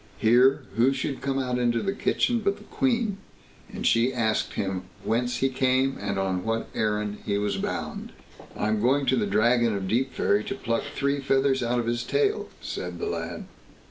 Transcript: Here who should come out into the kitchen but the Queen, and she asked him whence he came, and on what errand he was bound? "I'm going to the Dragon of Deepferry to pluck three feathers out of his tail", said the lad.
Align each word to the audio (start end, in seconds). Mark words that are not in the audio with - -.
Here 0.17 0.63
who 0.77 0.93
should 0.93 1.21
come 1.21 1.37
out 1.37 1.59
into 1.59 1.83
the 1.83 1.93
kitchen 1.93 2.39
but 2.39 2.57
the 2.57 2.63
Queen, 2.63 3.17
and 3.71 3.85
she 3.85 4.11
asked 4.11 4.53
him 4.53 4.85
whence 5.03 5.37
he 5.37 5.49
came, 5.49 5.95
and 6.01 6.17
on 6.17 6.43
what 6.43 6.69
errand 6.73 7.19
he 7.23 7.37
was 7.37 7.57
bound? 7.57 8.11
"I'm 8.57 8.81
going 8.81 9.05
to 9.05 9.15
the 9.15 9.27
Dragon 9.27 9.75
of 9.75 9.87
Deepferry 9.87 10.43
to 10.45 10.55
pluck 10.55 10.85
three 10.95 11.19
feathers 11.19 11.61
out 11.61 11.77
of 11.77 11.85
his 11.85 12.03
tail", 12.03 12.49
said 12.61 12.97
the 12.97 13.05
lad. 13.05 13.45